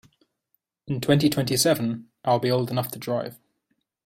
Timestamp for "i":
2.25-2.35